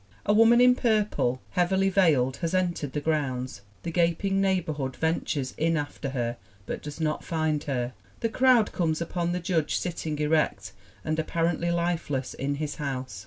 A 0.25 0.33
woman 0.33 0.59
in 0.59 0.73
purple, 0.73 1.43
heavily 1.51 1.89
veiled, 1.89 2.37
has 2.37 2.55
entered 2.55 2.93
the 2.93 2.99
grounds. 3.01 3.61
The 3.83 3.91
gaping 3.91 4.41
neighbor 4.41 4.73
hood 4.73 4.95
ventures 4.95 5.53
in 5.59 5.77
after 5.77 6.09
her 6.09 6.37
but 6.65 6.81
does 6.81 6.99
not 6.99 7.23
find 7.23 7.63
her. 7.65 7.93
The 8.21 8.29
crowd 8.29 8.71
comes 8.71 8.99
upon 8.99 9.31
the 9.31 9.39
Judge 9.39 9.75
sitting 9.77 10.17
erect 10.17 10.71
and 11.05 11.19
appar 11.19 11.55
ently 11.55 11.71
lifeless 11.71 12.33
in 12.33 12.55
his 12.55 12.77
house 12.77 13.19